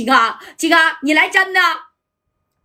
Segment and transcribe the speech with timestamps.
[0.00, 1.60] 金刚，金刚，你来真的？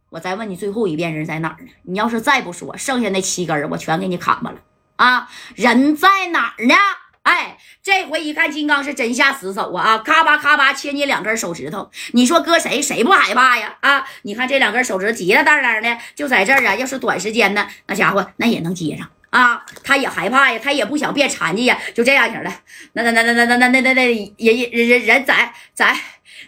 [0.10, 1.69] 我再问你最后一遍，人在哪儿呢？
[1.84, 4.58] 你要是再不说，剩下那七根我全给你砍吧了
[4.96, 5.29] 啊！
[5.54, 6.76] 人在哪儿呢？
[7.24, 9.84] 哎，这回一看金刚是真下死手啊！
[9.84, 13.76] 啊，咔吧咔吧切你两根手指头，你说搁谁谁不害怕呀？
[13.81, 16.73] 啊，你看这两根手指急了当当的，就在这儿啊！
[16.75, 19.65] 要是短时间呢，那家伙那也能接上啊！
[19.83, 22.49] 他也害怕呀，他也不想变残疾呀，就这样型的。
[22.93, 25.97] 那那那那那那那那那那人人人人在在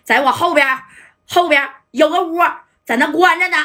[0.04, 0.66] 在我后边
[1.26, 2.40] 后边有个屋。
[2.86, 3.58] 在那关着呢，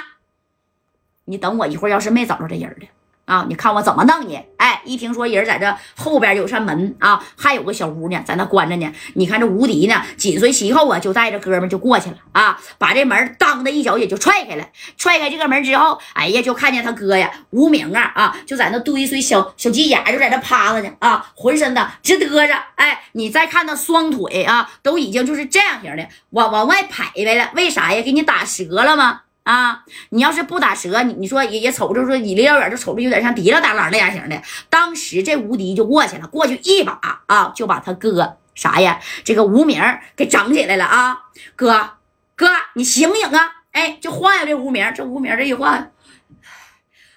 [1.27, 2.89] 你等我一会儿，要是没找着这人的
[3.25, 4.39] 啊，你看我怎么弄你！
[4.57, 8.93] 哎，一听说人在这后边有扇门啊，还有个小屋呢，在那关着呢。
[9.15, 14.67] 你看这无敌呢，紧随其后啊，就带着哥们就过去了啊，把这门当的一脚也就踹开了。
[14.97, 22.55] 踹开这个门之后，哎呀，就看见他哥呀，无名啊啊，就在那堆堆小小鸡眼，就在那趴着呢啊，浑身的直嘚着。
[22.75, 27.51] 哎，你再看那双腿啊，都已经就是这样型的，往往外排排了。
[27.55, 28.03] 为啥呀？
[28.03, 29.23] 给你打折了吗？
[29.45, 34.41] 啊，你要是不打折，你你说也也瞅着说，你离老远就瞅着有点像滴了当啷那样型的。
[34.69, 39.83] 当时这无敌就过去了，过去一把啊，就把他哥啥呀，这个无名
[40.15, 41.19] 给整起来了啊！
[41.57, 41.95] 哥
[42.37, 43.51] 哥，你醒醒啊！
[43.73, 45.91] 哎，就晃悠这无名，这无名这一晃，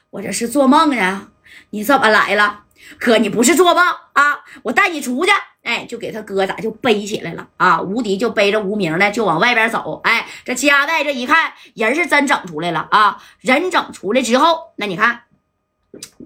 [0.10, 1.28] 我这是做梦呢？
[1.72, 2.65] 你怎么来了？
[3.00, 3.84] 哥，你不是做梦
[4.14, 4.40] 啊！
[4.64, 5.32] 我带你出去。
[5.64, 7.82] 哎，就给他哥咋就背起来了啊？
[7.82, 10.00] 无敌就背着无名呢，就往外边走。
[10.04, 13.18] 哎，这加代这一看人是真整出来了啊！
[13.42, 15.22] 人整出来之后，那你看，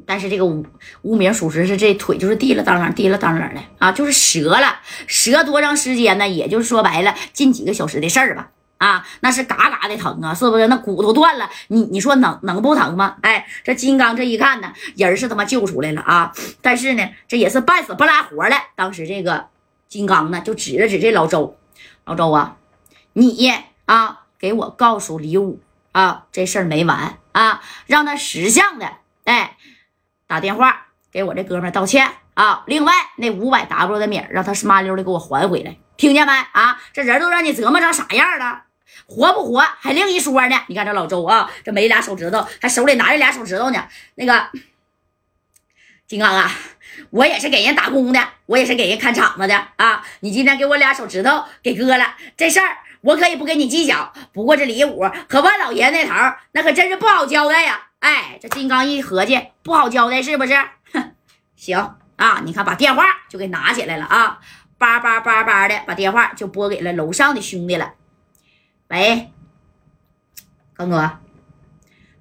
[0.06, 0.66] 但是这个无
[1.04, 6.28] 无名属实是这腿就是滴了当啷滴了当啷的啊，就是折了，折多长时间呢？
[6.28, 8.50] 也就是说白了，近几个小时的事儿吧。
[8.80, 10.68] 啊，那是嘎嘎的疼啊，是不是？
[10.68, 13.18] 那骨头断了，你你说能能不疼吗？
[13.22, 16.34] 哎，这金刚这一看呢，人是他妈救出来了啊！
[16.62, 18.56] 但是呢，这也是半死不拉活的。
[18.76, 19.48] 当时这个
[19.90, 21.58] 金刚呢，就指了指这老周，
[22.06, 22.56] 老周啊，
[23.12, 23.52] 你
[23.86, 28.90] 啊，给我告诉李武啊，这事儿没完啊，让他识相的，
[29.26, 29.58] 哎，
[30.26, 32.64] 打电话给我这哥们道歉啊。
[32.66, 36.32] 另外那五百 W 的米，让他麻溜的给我还回来，听见没？
[36.32, 38.64] 啊，这人都让你折磨成啥样了？
[39.06, 40.62] 活不活还另一说呢。
[40.68, 43.88] 你看这老周啊，这没俩手指头，还手里拿着俩手指头呢。
[44.16, 44.50] 那个
[46.08, 46.52] 金刚啊，
[47.12, 50.04] 我也是给人打工的，我也是给人看场子的啊。
[50.22, 54.12] 你今天给我俩手指头给割了，这事儿我可以不跟你计较。
[54.34, 55.00] 不过这李武
[55.30, 56.14] 和万老爷那头
[56.52, 57.88] 那可真是不好交代呀。
[58.00, 60.54] 哎，这金刚一合计，不好交代是不是？
[60.94, 61.12] 哼，
[61.56, 64.40] 行啊，你看把电话就给拿起来了啊，
[64.78, 67.94] 叭叭叭叭的把电话就拨给了楼上的兄弟了。
[68.90, 69.32] 喂，
[70.76, 71.12] 刚哥，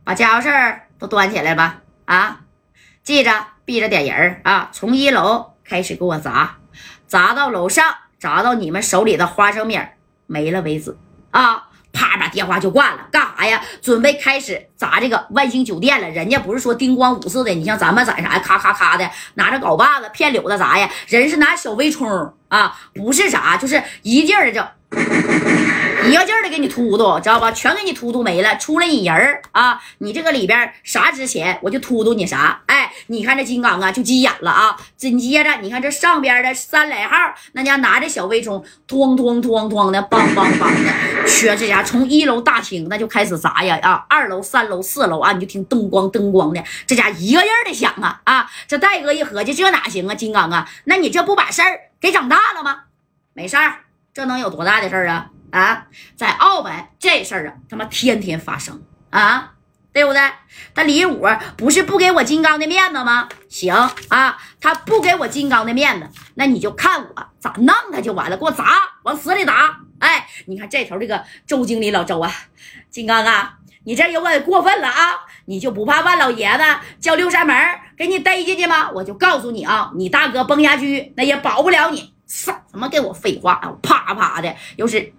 [0.04, 1.80] 把家伙事儿都端起来吧！
[2.04, 2.40] 啊，
[3.02, 3.30] 记着，
[3.64, 4.68] 避着点人啊！
[4.70, 6.58] 从一楼开始给我砸，
[7.06, 9.80] 砸到楼上，砸到你们手里的花生米
[10.26, 10.94] 没了为止
[11.30, 11.68] 啊！
[11.90, 13.08] 啪，把电话就挂了。
[13.10, 13.62] 干啥呀？
[13.80, 16.10] 准备开始砸这个万兴酒店了。
[16.10, 18.38] 人家不是说叮咣五四的，你像咱们攒啥？
[18.40, 20.90] 咔咔咔的，拿着镐把子、片柳子砸呀。
[21.06, 24.68] 人是拿小微冲啊，不是啥，就是一劲儿的整。
[26.06, 27.50] 一个劲儿的给你突突，知道吧？
[27.50, 29.80] 全给你突突没了，出来你人儿啊！
[29.98, 32.62] 你这个里边啥值钱，我就突突你啥。
[32.66, 34.76] 哎，你看这金刚啊，就急眼了啊！
[34.96, 37.16] 紧接着，你看这上边的三来号，
[37.52, 44.06] 那家拿着小微冲，咣咣咣咣的，梆梆梆的，全这家从一楼大厅那就开始砸呀啊！
[44.08, 48.50] 二楼、三楼、四楼啊，你就听灯光灯光的，这家一个劲儿的响啊啊！
[48.66, 50.14] 这戴哥一合计，这哪行啊？
[50.14, 52.84] 金刚啊，那你这不把事儿给整大了吗？
[53.34, 53.80] 没事儿，
[54.14, 55.30] 这能有多大的事儿啊？
[55.50, 55.86] 啊，
[56.16, 59.54] 在澳门这事儿啊，他妈天天发生啊，
[59.92, 60.20] 对不对？
[60.74, 61.26] 他李武
[61.56, 63.28] 不是不给我金刚的面子吗？
[63.48, 63.74] 行
[64.08, 68.64] 啊，他不给我金刚的面子，那你就看我咋弄他就完了，给我砸，
[69.04, 69.80] 往死里砸！
[69.98, 72.32] 哎，你看这头这个周经理老周啊，
[72.90, 75.20] 金刚啊，你这有点过分了啊！
[75.46, 76.62] 你就不怕万老爷子
[77.00, 77.56] 叫六扇门
[77.96, 78.90] 给你逮进去吗？
[78.90, 82.12] 我就告诉你啊，你大哥崩下去那也保不了你。
[82.26, 83.72] 啥他妈给我废话啊！
[83.82, 85.12] 啪啪的又是。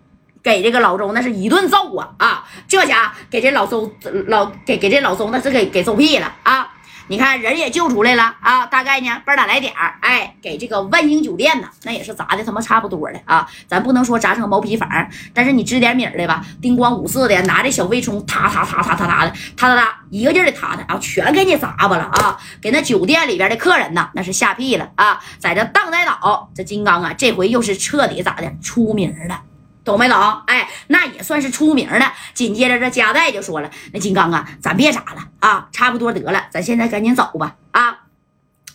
[0.49, 2.43] 给这个老周那是一顿揍啊啊！
[2.67, 3.91] 这家给这老周
[4.27, 6.67] 老给给这老周那是给给揍屁了啊！
[7.07, 8.65] 你看人也救出来了啊！
[8.65, 13.47] 大概呢半打来点儿，哎，给这个万兴酒店呢，那也是砸的他妈差不多的啊！
[13.67, 14.89] 咱不能说砸成毛坯房，
[15.33, 22.39] 但是你支点米的吧，叮咣五四的，拿着小微冲，踏踏踏踏踏踏的，踏踏踏，一个劲儿的踏踏啊，全给你砸吧了啊！
[22.61, 25.19] 给那酒店里边的客人呢，那是吓屁了啊！
[25.39, 29.41] 在这荡在岛，这金刚啊，这回又是彻底咋的出名了。
[29.89, 30.41] 懂没懂？
[30.45, 32.13] 哎，那也算是出名了。
[32.35, 37.55] 紧接着这加代就说了：“那金刚啊，咱别砸了啊，差不多得了，咱现在赶紧走吧。
[37.71, 38.01] 啊，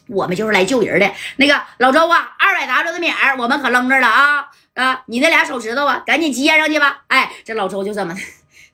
[0.09, 1.09] 我们就是来救人的。
[1.37, 4.49] 那个老周啊，二百 W 的米儿我们可扔这了啊。
[4.75, 7.03] 啊，你那俩手指头啊，赶紧接上去吧。
[7.07, 8.21] 哎，这老周就这么的，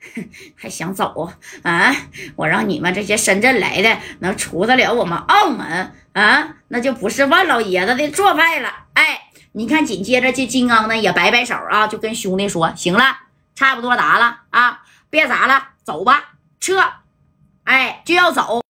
[0.57, 1.31] 还想走
[1.63, 1.95] 啊？
[2.37, 8.73] 我让你们这些深圳来的能出得了我们澳门啊，那就不是万老爷子的做派了。
[8.95, 13.19] 哎，你看，紧接着这金刚呢也摆摆手啊，就跟兄弟说：“行了，
[13.55, 16.81] 差不多砸了啊，别砸了，走吧，撤。”
[17.65, 18.63] 哎，就要走。